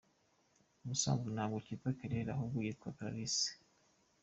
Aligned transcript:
Ubusanzwe 0.83 1.27
ntabwo 1.31 1.57
yitwa 1.65 1.95
Claire 1.97 2.29
ahubwo 2.33 2.57
yitwa 2.65 2.93
Clarisse. 2.97 3.49